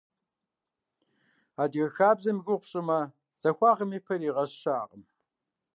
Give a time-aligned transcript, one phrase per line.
[1.61, 2.99] Адыгэ хабзэм и гугъу пщӀымэ–
[3.41, 5.03] захуагъэм и пэ иригъэщ щыӀакъым.